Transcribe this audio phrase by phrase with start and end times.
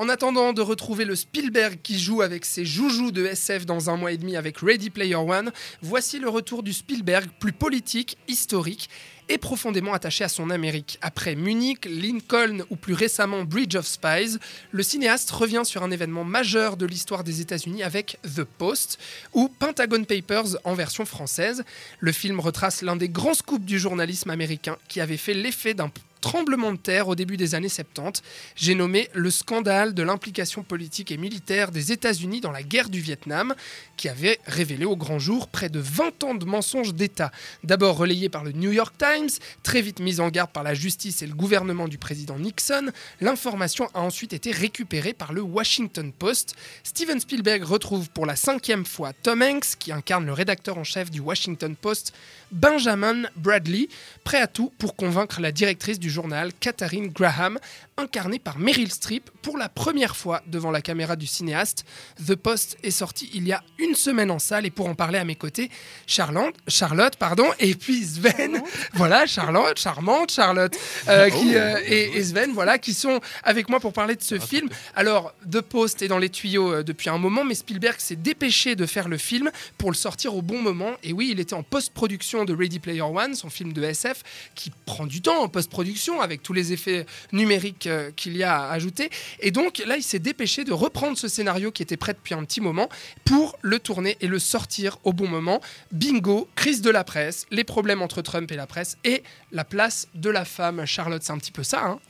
[0.00, 3.98] En attendant de retrouver le Spielberg qui joue avec ses joujoux de SF dans un
[3.98, 8.88] mois et demi avec Ready Player One, voici le retour du Spielberg plus politique, historique
[9.28, 10.98] et profondément attaché à son Amérique.
[11.02, 14.38] Après Munich, Lincoln ou plus récemment Bridge of Spies,
[14.70, 18.98] le cinéaste revient sur un événement majeur de l'histoire des États-Unis avec The Post
[19.34, 21.62] ou Pentagon Papers en version française.
[21.98, 25.90] Le film retrace l'un des grands scoops du journalisme américain qui avait fait l'effet d'un
[26.20, 28.22] tremblement de terre au début des années 70.
[28.56, 33.00] J'ai nommé le scandale de l'implication politique et militaire des États-Unis dans la guerre du
[33.00, 33.54] Vietnam,
[33.96, 37.30] qui avait révélé au grand jour près de 20 ans de mensonges d'État.
[37.64, 39.30] D'abord relayé par le New York Times,
[39.62, 42.90] très vite mise en garde par la justice et le gouvernement du président Nixon,
[43.20, 46.54] l'information a ensuite été récupérée par le Washington Post.
[46.82, 51.10] Steven Spielberg retrouve pour la cinquième fois Tom Hanks, qui incarne le rédacteur en chef
[51.10, 52.12] du Washington Post,
[52.52, 53.88] Benjamin Bradley,
[54.24, 57.58] prêt à tout pour convaincre la directrice du journal, Katharine Graham,
[57.96, 61.84] incarnée par Meryl Streep, pour la première fois devant la caméra du cinéaste.
[62.26, 65.18] The Post est sorti il y a une semaine en salle et pour en parler
[65.18, 65.70] à mes côtés,
[66.06, 68.62] Charlotte, Charlotte pardon, et puis Sven,
[68.94, 70.74] voilà, Charlotte, charmante Charlotte,
[71.08, 74.38] euh, qui, euh, et, et Sven, voilà, qui sont avec moi pour parler de ce
[74.38, 74.68] film.
[74.94, 78.76] Alors, The Post est dans les tuyaux euh, depuis un moment, mais Spielberg s'est dépêché
[78.76, 80.92] de faire le film pour le sortir au bon moment.
[81.02, 84.22] Et oui, il était en post-production de Ready Player One, son film de SF,
[84.54, 88.62] qui prend du temps en post-production avec tous les effets numériques euh, qu'il y a
[88.62, 89.10] à ajouter.
[89.40, 92.44] Et donc là, il s'est dépêché de reprendre ce scénario qui était prêt depuis un
[92.44, 92.88] petit moment
[93.24, 95.60] pour le tourner et le sortir au bon moment.
[95.92, 100.08] Bingo, crise de la presse, les problèmes entre Trump et la presse et la place
[100.14, 100.84] de la femme.
[100.86, 101.84] Charlotte, c'est un petit peu ça.
[101.84, 102.00] Hein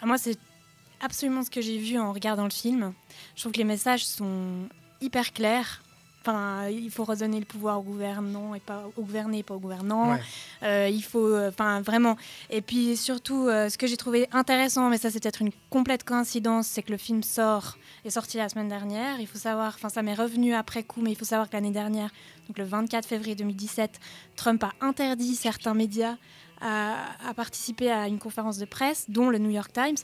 [0.00, 0.38] Ah, Moi, c'est
[1.00, 2.92] absolument ce que j'ai vu en regardant le film.
[3.34, 4.68] Je trouve que les messages sont
[5.00, 5.82] hyper clairs.
[6.26, 10.10] Enfin, il faut redonner le pouvoir au gouvernant et pas au gouverné pas au gouvernant.
[10.10, 10.20] Ouais.
[10.64, 12.16] Euh, il faut, euh, enfin, vraiment.
[12.50, 16.02] Et puis surtout, euh, ce que j'ai trouvé intéressant, mais ça c'est peut-être une complète
[16.02, 19.20] coïncidence, c'est que le film sort, est sorti la semaine dernière.
[19.20, 21.70] Il faut savoir, enfin, ça m'est revenu après coup, mais il faut savoir que l'année
[21.70, 22.10] dernière,
[22.48, 24.00] donc le 24 février 2017,
[24.34, 26.16] Trump a interdit certains médias
[26.60, 29.96] à, à participer à une conférence de presse, dont le New York Times.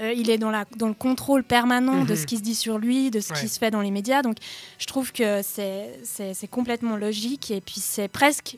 [0.00, 2.16] Euh, il est dans, la, dans le contrôle permanent de Mhm.
[2.16, 3.40] ce qui se dit sur lui, de ce Ouais.
[3.40, 4.22] qui se fait dans les médias.
[4.22, 4.36] Donc,
[4.78, 7.50] je trouve que c'est complètement logique.
[7.50, 8.56] Et puis, c'est presque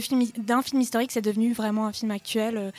[0.00, 2.70] film- d'un film historique, c'est devenu vraiment un film actuel euh,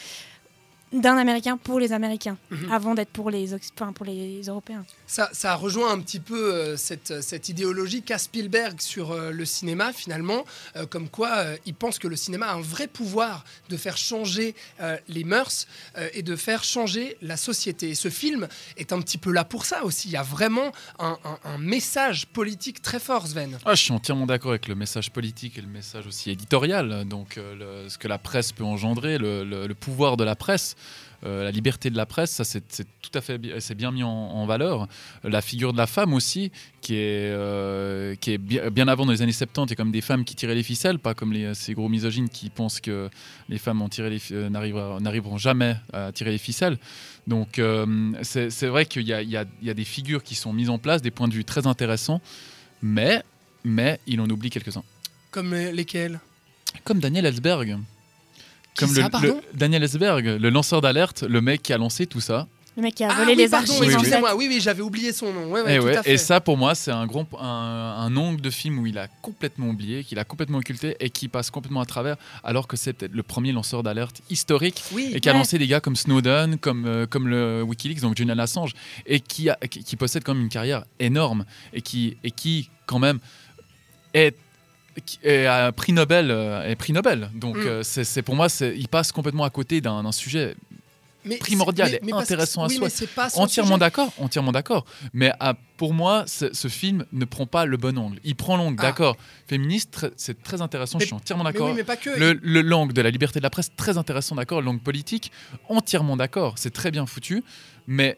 [0.94, 2.72] d'un Américain pour les Américains, Mhm.
[2.72, 4.84] avant d'être pour les, enfin, pour les Européens.
[5.07, 9.46] Ça, ça rejoint un petit peu euh, cette, cette idéologie qu'a Spielberg sur euh, le
[9.46, 10.44] cinéma, finalement,
[10.75, 13.97] euh, comme quoi euh, il pense que le cinéma a un vrai pouvoir de faire
[13.97, 17.90] changer euh, les mœurs euh, et de faire changer la société.
[17.90, 18.47] Et ce film
[18.78, 20.09] est un petit peu là pour ça aussi.
[20.09, 23.58] Il y a vraiment un, un- un message politique très fort, Sven.
[23.66, 27.06] Ah, je suis entièrement d'accord avec le message politique et le message aussi éditorial.
[27.08, 30.35] Donc, euh, le- ce que la presse peut engendrer, le, le- le pouvoir de la
[30.35, 30.75] presse,
[31.23, 32.63] euh, la liberté de la presse, ça c'est
[33.01, 34.87] tout à fait c'est bien mis en, en valeur.
[35.23, 39.11] La figure de la femme aussi, qui est, euh, qui est bien, bien avant dans
[39.11, 41.31] les années 70, il y a comme des femmes qui tiraient les ficelles, pas comme
[41.31, 43.09] les, ces gros misogynes qui pensent que
[43.49, 46.77] les femmes euh, n'arriveront jamais à tirer les ficelles.
[47.27, 50.79] Donc euh, c'est vrai qu'il y, y y a des figures qui sont mises en
[50.79, 52.21] place, des points de vue très intéressants,
[52.81, 53.21] mais,
[53.63, 54.83] mais il en oublie quelques-uns.
[55.29, 56.19] Comme lesquels?
[56.83, 57.77] Comme Daniel Ellsberg.
[58.77, 62.47] Comme ça, le, Daniel Ellsberg, le lanceur d'alerte, le mec qui a lancé tout ça.
[62.77, 63.85] Le mec qui a Ah volé oui, les pardon, archives.
[63.85, 64.33] oui, excusez-moi.
[64.35, 65.51] Oui, oui, j'avais oublié son nom.
[65.51, 66.13] Ouais, ouais, et, tout Eh ouais, à fait.
[66.13, 69.09] et ça, pour moi, c'est un, grand, un, un angle de film où il a
[69.21, 72.15] complètement oublié, qu'il a complètement occulté et qui passe complètement à travers,
[72.45, 75.67] alors que c'est peut-être le premier lanceur d'alerte historique Oui, et qui a lancé des
[75.67, 78.71] gars comme Snowden, comme, euh, comme le Wikileaks, donc Julian Assange,
[79.05, 81.43] et qui, a- qui, qui possède quand même une carrière énorme
[81.73, 83.19] et qui, et qui quand même,
[84.13, 84.33] est,
[85.06, 86.31] qui est à prix Nobel.
[86.31, 87.29] euh, est prix Nobel.
[87.34, 87.68] Donc, Mm.
[87.68, 90.56] euh, c'est pour moi, c'est- il passe complètement à côté d'un sujet
[91.24, 92.88] mais primordial et que- intéressant à oui, soi.
[93.35, 94.85] Entièrement d'accord, entièrement d'accord.
[95.13, 98.19] Mais ah, pour moi, ce, film ne prend pas le bon angle.
[98.24, 98.84] Il prend l'angle, Ah.
[98.84, 99.18] d'accord.
[99.47, 101.68] Féministe, c'est très intéressant, Mais- je suis entièrement Mais d'accord.
[101.69, 102.09] oui, mais pas que.
[102.09, 104.62] Le, le langue de la liberté de la presse, très intéressant, d'accord.
[104.63, 105.31] Langue politique,
[105.69, 106.56] entièrement d'accord.
[106.58, 107.44] C'est très bien foutu.
[107.88, 108.18] Mais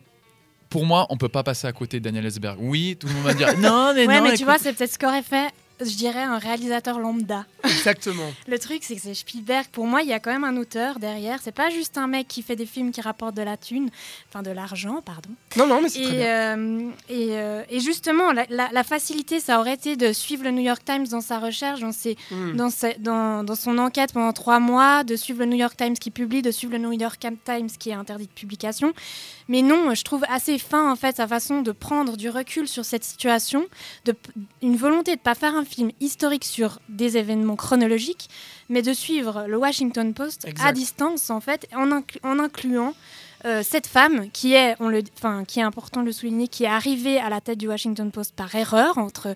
[0.69, 2.57] pour moi, on peut pas passer à côté de Daniel Ellsberg.
[2.59, 4.29] Oui, tout le monde va dire non, mais Ouais, non.
[4.29, 5.49] mais tu vois, c'est peut-être ce qu'aurait fait,
[5.81, 7.45] je dirais, un réalisateur lambda.
[7.63, 8.31] Exactement.
[8.47, 9.65] Le truc, c'est que c'est Spielberg.
[9.71, 11.39] Pour moi, il y a quand même un auteur derrière.
[11.43, 13.89] C'est pas juste un mec qui fait des films qui rapportent de la thune,
[14.29, 15.29] enfin de l'argent, pardon.
[15.57, 16.25] Non, non, mais c'est très bien.
[16.57, 20.51] euh, et, euh, et justement, la, la- la facilité, ça aurait été de suivre le
[20.51, 22.55] New York Times dans sa recherche, dans, ses- Hmm.
[22.55, 25.95] dans, sa- dans- dans son enquête pendant trois mois, de suivre le New York Times
[25.97, 28.93] qui publie, de suivre le New York Times qui est interdit de publication.
[29.49, 32.85] Mais non, je trouve assez fin en fait sa façon de prendre du recul sur
[32.85, 33.65] cette situation,
[34.05, 34.15] de,
[34.61, 38.29] une volonté de pas faire un film historique sur des événements chronologiques,
[38.69, 40.67] mais de suivre le Washington Post Exact.
[40.67, 42.93] à distance en fait, en, inclu- en incluant
[43.63, 46.67] cette femme qui est, on le, enfin, qui est important de le souligner, qui est
[46.67, 49.35] arrivée à la tête du Washington Post par erreur entre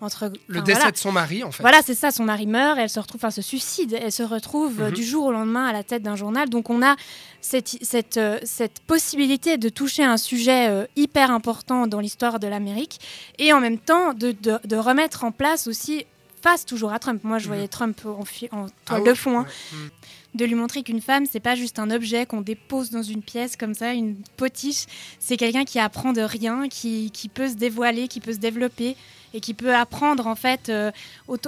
[0.00, 0.92] entre le décès voilà.
[0.92, 1.60] de son mari en fait.
[1.60, 4.80] Voilà, c'est ça, son mari meurt, elle se retrouve, enfin se suicide, elle se retrouve
[4.80, 4.94] euh, Mhm.
[4.94, 6.48] du jour au lendemain à la tête d'un journal.
[6.48, 6.94] Donc on a
[7.40, 12.46] cette, cette, euh, cette possibilité de toucher un sujet euh, hyper important dans l'histoire de
[12.46, 13.00] l'Amérique
[13.40, 16.06] et en même temps de, de- de remettre en place aussi,
[16.42, 17.54] face toujours à Trump, moi je Mhm.
[17.54, 18.10] voyais Trump en,
[18.56, 19.78] en Ah toile ouais, de fond, hein, ouais.
[20.38, 23.56] De lui montrer qu'une femme, c'est pas juste un objet qu'on dépose dans une pièce
[23.56, 24.84] comme ça, une potiche.
[25.18, 28.96] C'est quelqu'un qui apprend de rien, qui, qui peut se dévoiler, qui peut se développer
[29.34, 30.92] et qui peut apprendre en fait euh,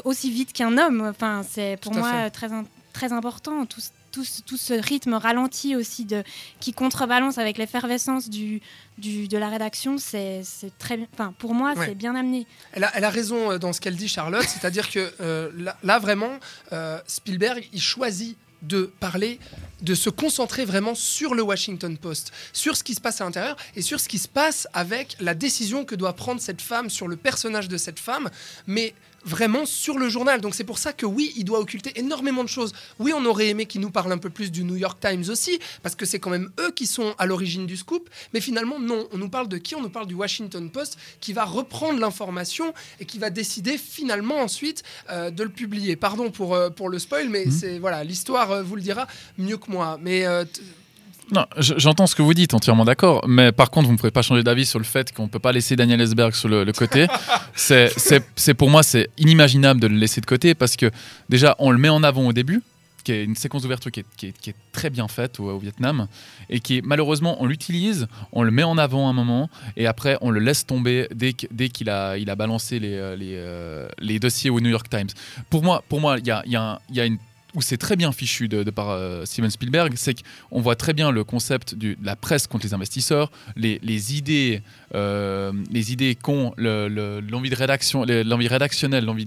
[0.04, 1.06] aussi vite qu'un homme.
[1.08, 2.30] Enfin, c'est pour moi fait.
[2.30, 2.48] très,
[2.92, 3.64] très important.
[3.64, 6.24] Tout, ce- tout, tout ce rythme ralenti aussi de,
[6.58, 8.60] qui contrebalance avec l'effervescence du,
[8.98, 10.42] du, de la rédaction, c'est
[10.80, 11.06] très bien.
[11.12, 11.86] Enfin, pour moi, Ouais.
[11.86, 12.44] c'est bien amené.
[12.72, 14.42] Elle a, elle a raison euh, dans ce qu'elle dit, Charlotte.
[14.48, 16.32] C'est-à-dire que euh, là, là, vraiment,
[16.72, 19.38] euh, Spielberg, il choisit de parler,
[19.82, 23.56] de se concentrer vraiment sur le Washington Post, sur ce qui se passe à l'intérieur
[23.76, 27.08] et sur ce qui se passe avec la décision que doit prendre cette femme, sur
[27.08, 28.28] le personnage de cette femme,
[28.66, 30.40] mais vraiment sur le journal.
[30.40, 32.72] Donc c'est pour ça que oui, il doit occulter énormément de choses.
[32.98, 35.58] Oui, on aurait aimé qu'il nous parle un peu plus du New York Times aussi,
[35.82, 39.06] parce que c'est quand même eux qui sont à l'origine du scoop, mais finalement non,
[39.12, 39.74] on nous parle de qui?
[39.74, 44.36] On nous parle du Washington Post qui va reprendre l'information et qui va décider finalement
[44.38, 45.96] ensuite euh, de le publier.
[45.96, 47.52] Pardon pour, euh, pour le spoil, mais Mhm.
[47.52, 49.06] c'est voilà, l'histoire euh, vous le dira
[49.38, 49.98] mieux que moi.
[50.02, 50.44] Mais euh,
[51.32, 53.24] Non, je- j'entends ce que vous dites, entièrement d'accord.
[53.28, 55.38] Mais par contre, vous ne pouvez pas changer d'avis sur le fait qu'on ne peut
[55.38, 57.06] pas laisser Daniel Esberg sur le, le côté.
[57.54, 60.90] C'est- pour moi, c'est inimaginable de le laisser de côté parce que
[61.28, 62.62] déjà, on le met en avant au début,
[63.04, 65.48] qui est une séquence d'ouverture qui est, qui, est, qui est très bien faite au,
[65.50, 66.06] au Vietnam
[66.50, 70.30] et qui malheureusement, on l'utilise, on le met en avant un moment et après, on
[70.30, 74.50] le laisse tomber dès dès qu'il a, il a balancé les, euh, les, les dossiers
[74.50, 75.08] au New York Times.
[75.48, 77.18] Pour moi, pour moi, il y a, y a un- il y a une
[77.54, 80.14] où c'est très bien fichu de, par euh, Steven Spielberg, c'est
[80.50, 83.80] qu'on voit très bien le concept de la presse contre les investisseurs, les,
[84.16, 84.62] idées,
[84.94, 89.26] euh, idées qu'ont le- le- l'envie de rédaction, le- l'envie rédactionnelle, l'envie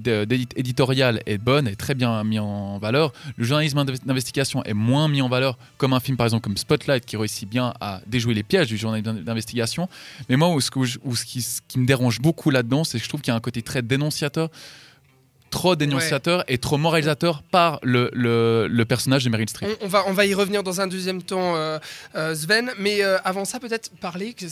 [0.55, 3.11] éditoriale est bonne, est très bien mis en valeur.
[3.35, 6.57] Le journalisme d'invest- d'investigation est moins mis en valeur, comme un film par exemple comme
[6.57, 9.89] Spotlight qui réussit bien à déjouer les pièges du journalisme d'investigation.
[10.29, 10.69] Mais moi, où ce
[11.67, 13.81] qui me dérange beaucoup là-dedans, c'est que je trouve qu'il y a un côté très
[13.81, 14.49] dénonciateur
[15.53, 19.69] trop dénonciateur et trop moralisateur par le, le, le personnage de Meryl Streep.
[19.81, 21.77] on, on va, on va y revenir dans un deuxième temps, euh,
[22.15, 22.71] euh, Sven.
[22.79, 24.45] Mais euh, avant ça, peut-être parler que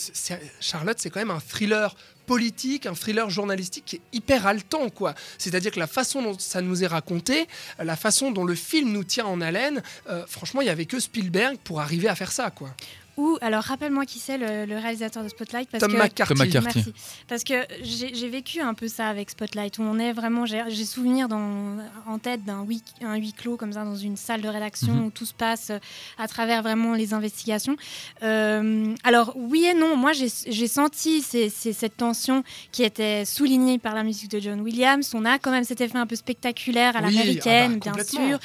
[0.60, 1.96] Charlotte, c'est quand même un thriller
[2.28, 5.16] politique, un thriller journalistique qui est hyper haletant, quoi.
[5.40, 7.48] C'est-à-dire que la façon dont ça nous est raconté,
[7.80, 11.00] la façon dont le film nous tient en haleine, euh, franchement, il y avait que
[11.00, 12.70] Spielberg pour arriver à faire ça, quoi.
[13.18, 16.34] Ou alors rappelle-moi qui c'est le, le réalisateur de Spotlight parce Tom que McCarthy.
[16.34, 16.78] Tom McCarthy.
[16.78, 16.94] Merci.
[17.28, 17.54] Parce que
[17.84, 21.78] j'ai vécu un peu ça avec Spotlight, où on est vraiment, j'ai souvenir dans,
[22.08, 25.06] en tête d'un huis, un huis clos comme ça dans une salle de rédaction Mhm.
[25.06, 25.80] où tout se passe euh,
[26.18, 27.76] à travers vraiment les investigations.
[28.24, 33.78] Euh, alors oui et non, moi j'ai senti ces- ces- cette tension qui était soulignée
[33.78, 35.12] par la musique de John Williams.
[35.14, 38.04] On a quand même cet effet un peu spectaculaire à Oui, l'américaine, ah bah, bien
[38.04, 38.40] sûr.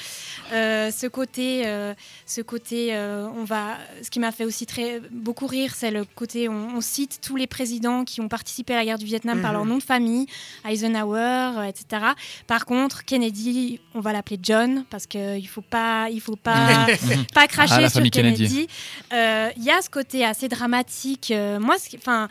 [0.53, 1.95] Euh, ce côté, euh,
[2.27, 6.07] ce côté, euh, on va, ce qui m'a fait aussi très beaucoup rire, c'est le
[6.07, 9.43] côté, on, on cite tous les présidents qui ont participé à la guerre du Vietnam
[9.43, 9.57] par Mhm.
[9.57, 10.27] leur nom de famille,
[10.67, 12.03] Eisenhower, euh, etc.
[12.47, 16.87] Par contre, Kennedy, on va l'appeler John parce que il faut pas, il faut pas,
[17.35, 18.47] pas cracher Ah, sur Kennedy.
[18.49, 18.67] Kennedy.
[19.13, 21.31] Euh, Il y a ce côté assez dramatique.
[21.33, 22.29] Euh, moi, enfin,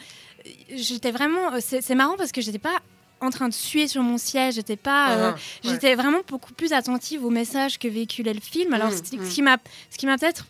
[0.73, 2.79] j'étais vraiment, c'est marrant parce que j'étais pas
[3.21, 5.71] en train de suer sur mon siège, j'étais pas, euh, Ah, ouais.
[5.71, 8.73] J'étais vraiment beaucoup plus attentive au message que véhiculait le film.
[8.73, 9.25] Alors, c'est- mm.
[9.25, 9.57] ce qui m'a,
[9.89, 10.45] ce qui m'a peut-être,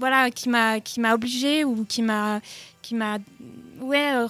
[0.00, 2.40] voilà, qui m'a, qui m'a obligée ou qui m'a,
[2.82, 3.18] qui m'a,
[3.80, 4.26] ouais, euh,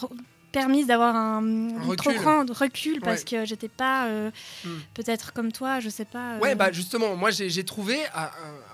[0.53, 1.97] permise d'avoir un, un recul.
[1.97, 3.25] trop grand recul parce Ouais.
[3.25, 4.31] que j'étais pas, euh,
[4.65, 4.69] Mm.
[4.95, 6.35] peut-être comme toi, je sais pas.
[6.35, 8.31] euh, Ouais, bah justement, moi j'ai j'ai trouvé, à- à-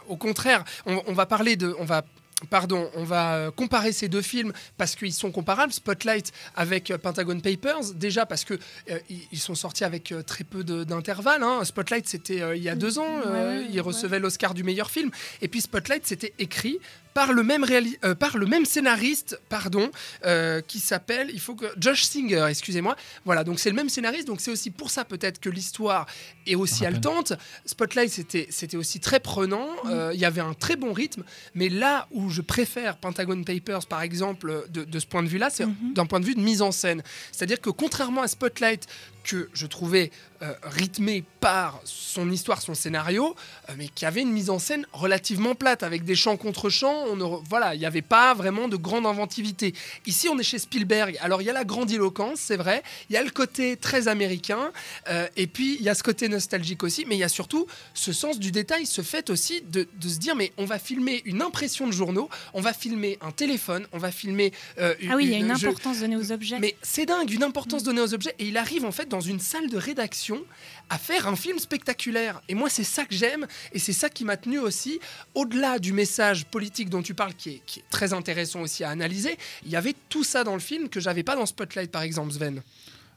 [0.08, 2.02] au contraire, on, on va parler de, on va,
[2.50, 5.72] pardon, on va euh, comparer ces deux films parce qu'ils sont comparables.
[5.72, 8.54] Spotlight avec euh, Pentagon Papers, déjà parce que
[8.90, 8.98] euh,
[9.32, 11.42] ils, sont sortis avec euh, très peu d'intervalle.
[11.42, 11.64] hein.
[11.64, 14.62] Spotlight c'était euh, il y a deux ans, euh, Ouais, ouais, il recevait l'Oscar du
[14.64, 15.10] meilleur film,
[15.42, 16.78] et puis Spotlight c'était écrit
[17.14, 19.90] par le même réali- euh, par le même scénariste, pardon,
[20.26, 22.94] euh, qui s'appelle, il faut que Josh Singer, excusez-moi.
[23.24, 26.04] Voilà, donc c'est le même scénariste, donc c'est aussi pour ça peut-être que l'histoire
[26.46, 27.32] est aussi haletante.
[27.64, 29.66] Spotlight, c'était c'était aussi très prenant.
[29.86, 31.24] euh, Il y avait un très bon rythme.
[31.54, 35.48] Mais là où je préfère Pentagon Papers, par exemple, de, de ce point de vue-là,
[35.50, 35.94] c'est Mhm.
[35.94, 37.02] d'un point de vue de mise en scène.
[37.32, 38.86] C'est-à-dire que contrairement à Spotlight,
[39.26, 40.10] que je trouvais
[40.42, 43.34] euh, rythmé par son histoire, son scénario,
[43.68, 47.04] euh, mais qui avait une mise en scène relativement plate, avec des chants contre chants.
[47.10, 49.74] On ne, voilà, il n'y avait pas vraiment de grande inventivité.
[50.06, 51.18] Ici, on est chez Spielberg.
[51.20, 52.82] Alors, il y a la grandiloquence, c'est vrai.
[53.10, 54.70] Il y a le côté très américain.
[55.08, 57.04] euh, et puis, il y a ce côté nostalgique aussi.
[57.08, 60.18] Mais il y a surtout ce sens du détail, ce fait aussi de, de se
[60.18, 63.98] dire, mais on va filmer une impression de journaux, on va filmer un téléphone, on
[63.98, 64.52] va filmer...
[64.78, 66.58] euh, Ah oui, il y a une importance donnée aux objets.
[66.60, 68.34] mais c'est dingue, une importance donnée aux objets.
[68.38, 70.44] Et il arrive en fait dans une salle de rédaction
[70.88, 72.40] à faire un film spectaculaire.
[72.48, 73.46] Et moi, c'est ça que j'aime.
[73.72, 75.00] Et c'est ça qui m'a tenu aussi,
[75.34, 78.90] au-delà du message politique dont tu parles, qui est, qui est très intéressant aussi à
[78.90, 82.02] analyser, il y avait tout ça dans le film que j'avais pas dans Spotlight, par
[82.02, 82.62] exemple, Sven.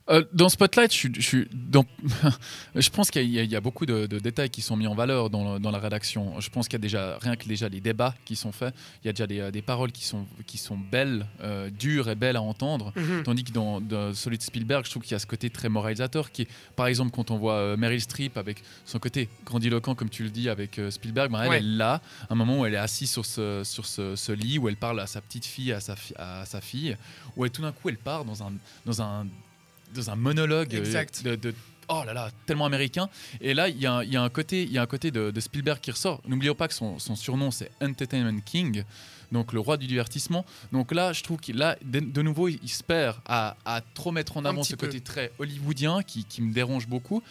[0.10, 1.86] Euh, dans Spotlight, je, suis- je, suis dans-
[2.76, 4.88] je pense qu'il y, a- il y a beaucoup de, de détails qui sont mis
[4.88, 6.40] en valeur dans, le- dans la rédaction.
[6.40, 8.74] Je pense qu'il y a déjà, rien que déjà les débats qui sont faits,
[9.04, 12.10] il y a déjà des, euh, des paroles qui sont, qui sont belles, euh, dures
[12.10, 12.92] et belles à entendre.
[13.24, 15.70] Tandis que dans, dans celui de Spielberg, je trouve qu'il y a ce côté très
[15.70, 20.10] moralisateur qui est, par exemple, quand on voit Meryl Streep avec son côté grandiloquent, comme
[20.10, 21.58] tu le dis, avec Spielberg, ben, elle Ouais.
[21.60, 24.68] est là, un moment où elle est assise sur ce, sur ce, ce lit, où
[24.70, 26.98] elle parle à sa petite fille, à sa, fi- à sa fille,
[27.36, 28.52] où elle, tout d'un coup elle part dans un,
[28.86, 29.28] dans un,
[29.96, 31.24] dans un monologue euh, Exact.
[31.24, 31.54] de, de-
[31.92, 33.10] Oh là là, tellement américain.
[33.42, 34.86] Et là, il y a, un- il y a un côté, il y a un
[34.86, 36.22] côté de, de Spielberg qui ressort.
[36.28, 38.84] N'oublions pas que son, son surnom, c'est Entertainment King,
[39.32, 40.46] donc le roi du divertissement.
[40.72, 44.12] Donc là, je trouve qu'il là, de, de nouveau, il, se perd à, à trop
[44.12, 44.86] mettre en avant ce peu.
[44.86, 47.24] côté très hollywoodien qui, qui me dérange beaucoup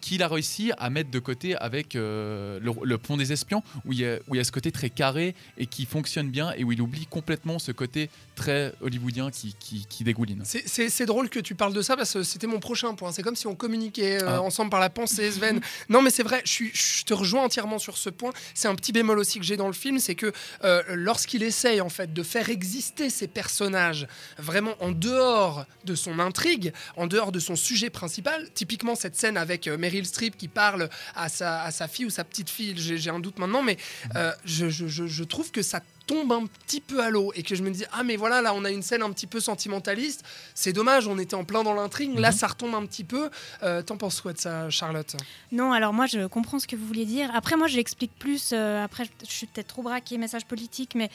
[0.00, 3.92] qu'il a réussi à mettre de côté avec euh, le, le pont des espions où
[3.92, 6.52] il, y a, où il y a ce côté très carré et qui fonctionne bien
[6.56, 10.42] et où il oublie complètement ce côté très hollywoodien qui, qui, qui dégouline.
[10.44, 13.12] C'est- drôle que tu parles de ça parce que c'était mon prochain point.
[13.12, 14.42] C'est comme si on communiquait euh, Ah.
[14.42, 15.60] ensemble par la pensée, Sven.
[15.88, 18.30] non, mais c'est vrai, je, suis- je te rejoins entièrement sur ce point.
[18.54, 20.32] C'est un petit bémol aussi que j'ai dans le film, c'est que
[20.64, 24.06] euh, lorsqu'il essaye en fait de faire exister ces personnages
[24.38, 29.36] vraiment en dehors de son intrigue, en dehors de son sujet principal, typiquement cette scène
[29.36, 33.10] avec Meryl Streep qui parle à sa, à sa fille ou sa petite fille, j'ai
[33.10, 33.76] un doute maintenant, mais
[34.16, 37.42] euh, je, je- je- je trouve que ça tombe un petit peu à l'eau et
[37.42, 39.40] que je me dis ah mais voilà là on a une scène un petit peu
[39.40, 42.34] sentimentaliste c'est dommage on était en plein dans l'intrigue là Mhm.
[42.36, 43.28] ça retombe un petit peu
[43.62, 45.14] Euh, t'en penses quoi de ça Charlotte?
[45.52, 47.30] Non, alors moi je comprends ce que vous vouliez dire.
[47.34, 48.50] Après, moi je l'explique plus.
[48.54, 51.10] euh, après, je suis peut-être trop braqué message politique, mais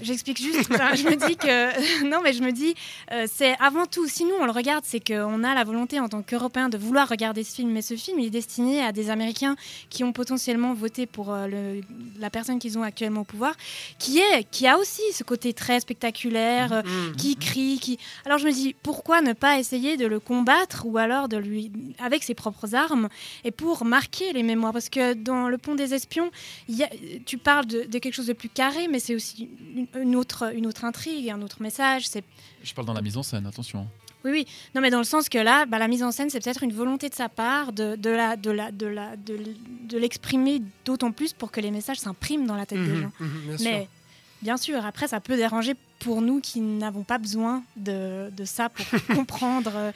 [0.00, 0.70] j'explique juste.
[0.72, 2.04] enfin, je me dis que.
[2.08, 2.74] non, mais je me dis,
[3.12, 6.08] euh, c'est avant tout, si nous on le regarde, c'est qu'on a la volonté en
[6.08, 7.70] tant qu'Européens de vouloir regarder ce film.
[7.70, 9.56] Mais ce film, il est destiné à des Américains
[9.90, 11.80] qui ont potentiellement voté pour euh, le-
[12.18, 13.54] la personne qu'ils ont actuellement au pouvoir,
[13.98, 16.72] qui, est, qui a aussi ce côté très spectaculaire.
[16.72, 17.16] euh, Mhm.
[17.16, 17.98] qui crie, qui.
[18.24, 21.70] Alors je me dis pourquoi ne pas essayer de le combattre ou alors de lui
[21.98, 23.08] avec ses propres armes
[23.44, 24.72] et pour marquer les mémoires?
[24.72, 26.30] Parce que dans le pont des espions,
[26.68, 26.90] il y a-
[27.24, 30.54] tu parles de, de quelque chose de plus carré, mais c'est aussi une, une autre
[30.54, 32.06] une autre intrigue, un autre message.
[32.08, 32.24] C'est
[32.62, 33.86] Je parle dans la mise en scène, attention.
[34.24, 34.46] oui, oui.
[34.74, 36.72] Non, mais dans le sens que là, bah, la mise en scène, c'est peut-être une
[36.72, 41.32] volonté de sa part de, de la, de la, de la, de, l'exprimer d'autant plus
[41.32, 43.12] pour que les messages s'impriment dans la tête des Mhm, gens.
[43.20, 43.70] mhm, bien sûr.
[43.70, 43.88] Mais
[44.42, 48.68] bien sûr, après, ça peut déranger pour nous qui n'avons pas besoin de, de ça
[48.68, 48.84] pour
[49.16, 49.92] comprendre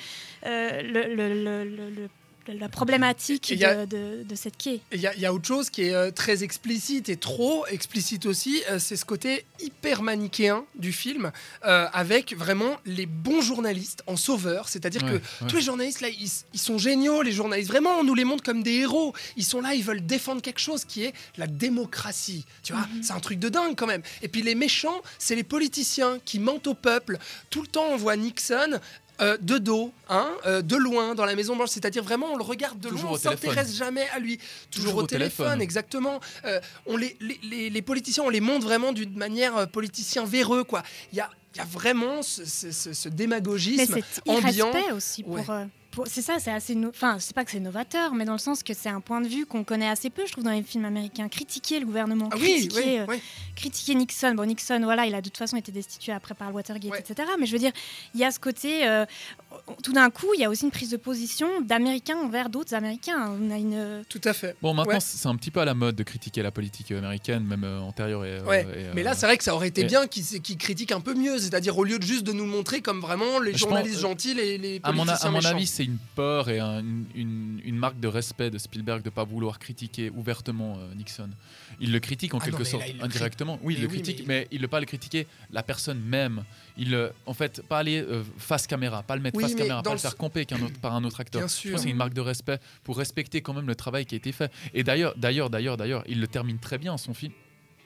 [0.46, 2.08] euh, le- le- le- le- le-
[2.48, 4.80] la problématique Et a- de, de- de cette quai.
[4.92, 7.66] Il y, a- il y a autre chose qui est euh, très explicite et trop
[7.66, 11.30] explicite aussi, euh, c'est ce côté hyper manichéen du film,
[11.64, 15.48] euh, avec vraiment les bons journalistes en sauveurs, c'est-à-dire Ouais, que ouais.
[15.48, 18.42] tous les journalistes là, ils, ils sont géniaux, les journalistes, vraiment, on nous les montre
[18.42, 22.44] comme des héros, ils sont là, ils veulent défendre quelque chose qui est la démocratie,
[22.62, 24.02] tu vois, c'est un truc de dingue quand même.
[24.22, 27.18] Et puis les méchants, c'est les politiciens qui mentent au peuple,
[27.50, 28.80] tout le temps on voit Nixon
[29.20, 31.70] euh, de dos, hein, euh, de loin, dans la Maison Blanche.
[31.70, 34.38] C'est-à-dire vraiment, on le regarde de Toujours loin, on s'intéresse jamais à lui.
[34.70, 35.62] Toujours, Toujours au au téléphone, téléphone.
[35.62, 36.20] exactement.
[36.44, 40.24] Euh, on les, les, les- les politiciens, on les montre vraiment d'une manière euh, politicien
[40.24, 40.82] véreux, quoi.
[41.12, 43.98] Il y a, il y a vraiment ce, ce- ce- ce Mais démagogisme.
[44.12, 44.70] c'est ambiant.
[44.72, 45.34] irrespect aussi pour.
[45.34, 45.44] Ouais.
[46.06, 46.74] C'est ça, c'est assez.
[46.74, 49.20] no- Enfin, c'est pas que c'est novateur, mais dans le sens que c'est un point
[49.20, 51.28] de vue qu'on connaît assez peu, je trouve, dans les films américains.
[51.28, 53.20] Critiquer le gouvernement, Ah oui, critiquer, oui, euh, oui.
[53.56, 54.34] critiquer Nixon.
[54.34, 57.00] Bon, Nixon, voilà, il a de toute façon été destitué après par Watergate, Ouais.
[57.00, 57.28] etc.
[57.38, 57.72] Mais je veux dire,
[58.14, 58.86] il y a ce côté.
[58.88, 59.04] euh,
[59.82, 63.34] tout d'un coup, il y a aussi une prise de position d'Américains envers d'autres Américains.
[63.40, 64.04] On a une.
[64.08, 64.56] Tout à fait.
[64.62, 65.00] Bon, maintenant, Ouais.
[65.00, 68.24] c'est un petit peu à la mode de critiquer la politique américaine, même euh, antérieure.
[68.24, 70.56] Et, euh, Ouais, et, Mais là, c'est vrai que ça aurait été et- bien qu'ils
[70.56, 73.52] critiquent un peu mieux, c'est-à-dire au lieu de juste de nous montrer comme vraiment les
[73.52, 75.50] Je journalistes pense- gentils et les à mon, a- politiciens à mon méchants.
[75.50, 76.84] avis, c'est une peur et un-
[77.14, 81.30] une, marque de respect de Spielberg de ne pas vouloir critiquer ouvertement euh, Nixon.
[81.80, 83.58] Il le critique en Ah quelque sorte là, il le indirectement.
[83.62, 86.44] Oui, il le oui, critique, mais- il ne pas le critiquer la personne même.
[86.76, 89.82] Il, euh, en fait, pas aller euh, face caméra, pas le mettre Oui, face caméra,
[89.82, 91.48] pas le faire camper qu'un autre- par un autre acteur.
[91.48, 94.52] C'est une marque de respect pour respecter quand même le travail qui a été fait.
[94.74, 97.32] Et d'ailleurs, d'ailleurs, d'ailleurs, d'ailleurs, il le termine très bien son film.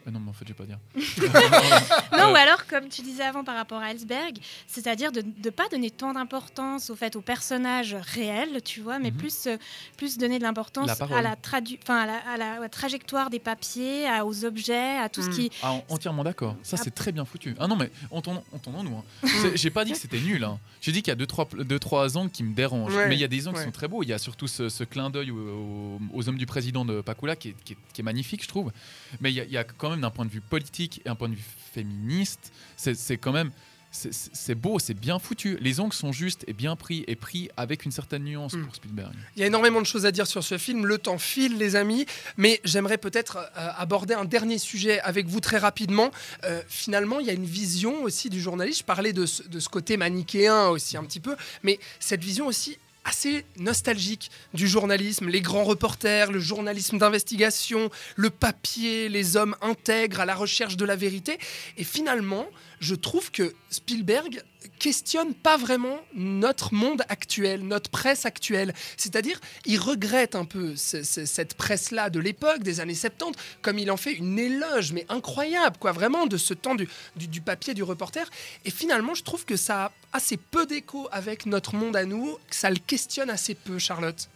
[0.06, 0.78] Ah non, mais en fait, je vais pas dire.
[2.12, 5.50] Non, Euh, ou alors, comme tu disais avant par rapport à Ellsberg, c'est-à-dire de ne
[5.50, 9.16] pas donner tant d'importance au fait aux personnages réels, tu vois, mais Mhm.
[9.16, 9.56] plus, euh,
[9.96, 13.30] plus donner de l'importance à la, tradu- enfin, à la, à la- à la trajectoire
[13.30, 15.50] des papiers, à- aux objets, à tout ce qui.
[15.62, 16.56] Ah, en- entièrement d'accord.
[16.62, 16.82] Ça, Ah.
[16.84, 17.54] c'est très bien foutu.
[17.58, 18.96] Ah non, mais entendons- entendons-nous.
[18.96, 19.04] hein.
[19.54, 20.44] J'ai pas dit que c'était nul.
[20.44, 20.58] hein.
[20.80, 22.94] J'ai dit qu'il y a deux trois, deux, trois angles qui me dérangent.
[22.94, 23.62] Ouais, Mais il y a des angles ouais.
[23.62, 24.02] qui sont très beaux.
[24.02, 27.50] Il y a surtout ce, ce clin d'œil aux, hommes du président de Pakula qui
[27.50, 28.72] est, qui est- qui est magnifique, je trouve.
[29.20, 31.08] Mais il y, a- il y a quand même d'un point de vue politique et
[31.08, 33.50] un point de vue féministe, c'est quand même.
[33.96, 35.56] c'est- beau, c'est bien foutu.
[35.60, 39.12] Les angles sont justes et bien pris et pris avec une certaine nuance pour Spielberg.
[39.36, 41.76] Il y a énormément de choses à dire sur ce film, le temps file les
[41.76, 42.04] amis,
[42.36, 46.10] mais j'aimerais peut-être euh, aborder un dernier sujet avec vous très rapidement.
[46.42, 49.60] Euh, finalement, il y a une vision aussi du journaliste, je parlais de ce, de
[49.60, 55.28] ce côté manichéen aussi un petit peu, mais cette vision aussi assez nostalgique du journalisme,
[55.28, 60.84] les grands reporters, le journalisme d'investigation, le papier, les hommes intègres à la recherche de
[60.84, 61.38] la vérité.
[61.76, 62.46] Et finalement,
[62.84, 64.42] je trouve que Spielberg
[64.78, 68.74] questionne pas vraiment notre monde actuel, notre presse actuelle.
[68.98, 73.78] C'est-à-dire, il regrette un peu ce- ce- cette presse-là de l'époque, des années 70, comme
[73.78, 76.86] il en fait une éloge, mais incroyable, quoi, vraiment, de ce temps du,
[77.16, 78.28] du- du papier, du reporter.
[78.66, 82.36] Et finalement, je trouve que ça a assez peu d'écho avec notre monde à nous,
[82.50, 84.28] que ça le questionne assez peu, Charlotte.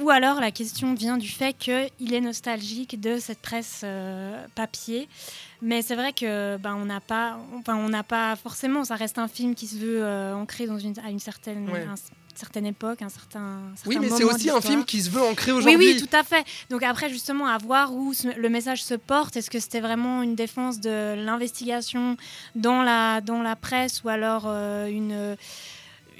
[0.00, 5.08] Ou alors la question vient du fait qu'il est nostalgique de cette presse euh, papier.
[5.62, 8.84] Mais c'est vrai que ben, on n'a pas, enfin, on n'a pas forcément.
[8.84, 11.82] Ça reste un film qui se veut euh, ancré dans une, à une certaine, Ouais.
[11.88, 11.94] un-
[12.34, 13.60] certaine époque, un certain.
[13.86, 15.76] Oui, certain mais c'est aussi un film qui se veut ancrer Oui, aujourd'hui.
[15.94, 16.44] oui, tout à fait.
[16.68, 19.36] Donc après, justement, à voir où le message se porte.
[19.36, 22.16] Est-ce que c'était vraiment une défense de l'investigation
[22.56, 25.36] dans la, dans la presse ou alors euh, une,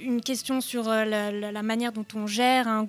[0.02, 2.86] une question sur euh, la, la- la manière dont on gère un,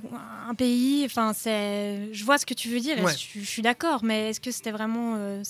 [0.50, 3.14] un pays Enfin, c'est, je vois ce que tu veux dire et Ouais.
[3.14, 5.42] je, je suis d'accord, mais est-ce que c'était vraiment euh,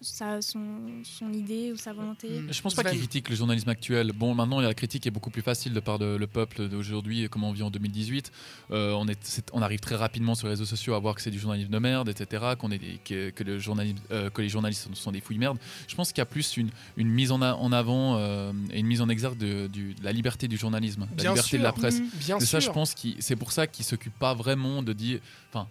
[0.00, 0.60] ça, son,
[1.04, 2.52] son idée ou sa volonté Mm.
[2.52, 4.12] Je pense pas qu'il critique le journalisme actuel.
[4.14, 7.28] Bon, maintenant, la critique est beaucoup plus facile de part de le peuple d'aujourd'hui, et
[7.28, 8.30] comment on vit en 2018.
[8.70, 11.20] Euh, on, est, c'est- on arrive très rapidement sur les réseaux sociaux à voir que
[11.22, 12.44] c'est du journalisme de merde, etc.
[12.58, 15.38] Qu'on est des- que, que le journalisme, euh, que les journalistes sont, sont des fouilles
[15.38, 15.58] merdes.
[15.88, 18.80] Je pense qu'il y a plus une, une mise en, a- en avant euh, et
[18.80, 21.58] une mise en exergue de, de la liberté du journalisme, la Bien liberté sûr.
[21.58, 22.00] de la presse.
[22.00, 22.04] Mm.
[22.14, 22.70] Bien Et ça, sûr.
[22.70, 25.20] je pense que c'est pour ça qu'il s'occupe pas vraiment de dire.
[25.52, 25.68] Enfin,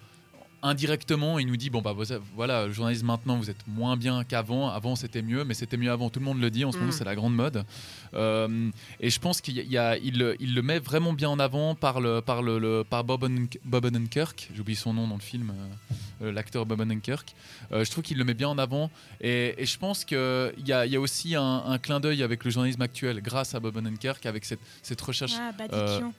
[0.63, 1.95] indirectement, il nous dit bon bah
[2.35, 4.69] voilà, le journalisme maintenant vous êtes moins bien qu'avant.
[4.69, 6.09] Avant c'était mieux, mais c'était mieux avant.
[6.09, 6.65] Tout le monde le dit.
[6.65, 6.79] En ce Mm.
[6.81, 7.65] moment c'est la grande mode.
[8.13, 11.99] Euh, et je pense qu'il y a, il le- met vraiment bien en avant par
[12.01, 14.49] le par le, le- par Bob, Oden- Bob Odenkirk.
[14.53, 15.51] J'oublie son nom dans le film.
[15.51, 17.33] euh, euh, L'acteur Bob Odenkirk.
[17.71, 18.91] Euh, je trouve qu'il le met bien en avant.
[19.21, 20.17] Et, et je pense qu'il
[20.65, 23.55] y a, il y a aussi un, un clin d'œil avec le journalisme actuel grâce
[23.55, 26.13] à Bob Odenkirk avec cette, cette recherche Ah, Badikian.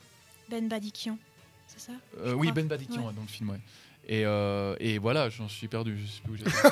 [0.51, 1.16] Ben Badikian,
[1.69, 1.93] c'est ça?
[2.25, 2.51] Euh, oui.
[2.53, 3.61] Ben Badikian ouais, dans le film, ouais.
[4.09, 6.51] Et, euh, et voilà, j'en suis perdu, je sais plus où j'étais.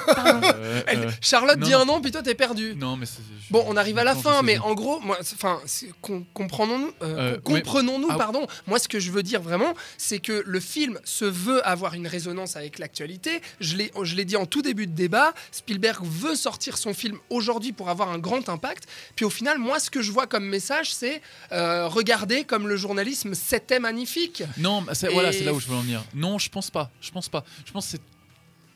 [0.61, 2.75] Euh, euh, Charlotte non, dit un nom, puis toi t'es perdu.
[2.77, 3.13] non, mais je-
[3.53, 5.61] Bon, on arrive à la fin, mais en gros, moi, enfin,
[6.03, 7.39] com- comprenons-nous, ouais.
[7.45, 8.17] comprenons-nous, Ah.
[8.17, 8.47] pardon.
[8.67, 12.07] Moi, ce que je veux dire vraiment, c'est que le film se veut avoir une
[12.07, 13.41] résonance avec l'actualité.
[13.61, 15.33] Je l'ai, je l'ai dit en tout début de débat.
[15.53, 18.85] Spielberg veut sortir son film aujourd'hui pour avoir un grand impact.
[19.17, 22.77] Puis au final, moi, ce que je vois comme message, c'est euh, regardez comme le
[22.77, 24.43] journalisme, c'était magnifique.
[24.59, 26.03] Non, c'est- Et- voilà, c'est là où je veux en venir.
[26.15, 26.91] Non, je pense pas.
[27.01, 27.45] Je pense pas.
[27.65, 28.03] Je pense que c'est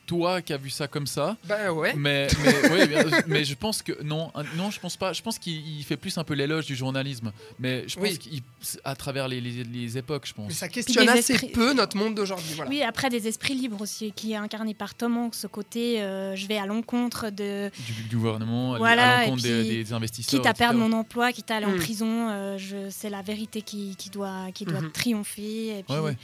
[0.06, 1.34] toi qui as vu ça comme ça.
[1.44, 1.94] Ben ouais.
[1.96, 5.14] Mais, mais, ouais, mais je pense que non, non, je pense pas.
[5.14, 7.32] Je pense qu'il il fait plus un peu l'éloge du journalisme.
[7.58, 8.42] Mais je pense Oui.
[8.82, 10.48] qu'à travers les, les- les époques, je pense.
[10.48, 12.52] Mais ça questionne assez esprits- peu notre monde d'aujourd'hui.
[12.54, 12.70] Voilà.
[12.70, 16.36] Oui, après des esprits libres aussi, qui est incarné par Tom Hanks, ce côté euh,
[16.36, 17.70] je vais à l'encontre de.
[17.86, 20.38] Du, du gouvernement, Voilà, à l'encontre des, investisseurs.
[20.38, 23.62] Quitte à perdre mon emploi, quitte à aller en prison, euh, je, c'est la vérité
[23.62, 24.92] qui, qui doit, qui doit Mhm.
[24.92, 25.78] triompher.
[25.78, 26.16] Et puis, Ouais, ouais.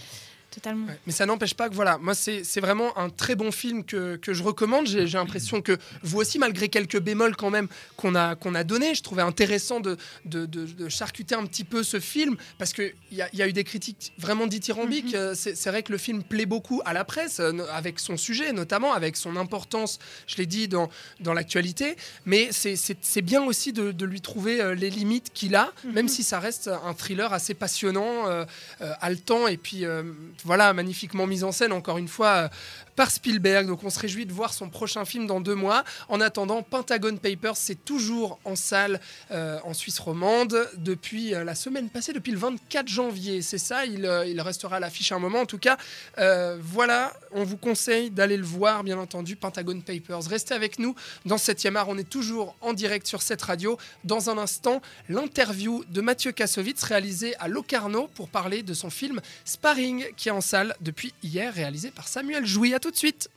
[0.51, 0.87] Totalement.
[0.87, 4.17] Ouais, Mais ça n'empêche pas que voilà, moi c'est vraiment un très bon film que,
[4.17, 4.87] que je recommande.
[4.89, 8.95] J'ai l'impression que vous aussi, malgré quelques bémols quand même qu'on a, qu'on a donné,
[8.97, 12.93] je trouvais intéressant de, de, de- de charcuter un petit peu ce film parce qu'il
[13.13, 15.15] y a, y a eu des critiques vraiment dithyrambiques.
[15.15, 18.53] Euh, C'est vrai que le film plaît beaucoup à la presse, euh, avec son sujet
[18.53, 21.97] notamment, avec son importance, je l'ai dit, dans, dans l'actualité.
[22.27, 22.77] Mais c'est-
[23.23, 26.09] bien aussi de, de lui trouver euh, les limites qu'il a, même Mhm.
[26.09, 28.45] si ça reste un thriller assez passionnant, euh,
[28.81, 30.03] euh, haletant et puis euh,
[30.44, 32.48] voilà, magnifiquement mise en scène encore une fois euh,
[32.96, 33.66] par Spielberg.
[33.66, 35.85] Donc on se réjouit de voir son prochain film dans deux mois.
[36.09, 39.00] En attendant, Pentagon Papers, c'est toujours en salle
[39.31, 43.42] euh, en Suisse romande depuis euh, la semaine passée, depuis le 24 janvier.
[43.42, 44.07] C'est ça, il,
[44.40, 45.40] restera à l'affiche un moment.
[45.40, 45.76] En tout cas,
[46.16, 50.24] voilà, on vous conseille d'aller le voir, bien entendu, Pentagon Papers.
[50.26, 50.94] Restez avec nous
[51.26, 51.88] dans 7e art.
[51.88, 53.76] On est toujours en direct sur cette radio.
[54.05, 59.20] Dans un instant, l'interview de Mathieu Kassovitz réalisée à Locarno pour parler de son film
[59.44, 62.75] Sparring qui en salle depuis hier, réalisé par Samuel Jouy.
[62.75, 63.29] À tout de suite.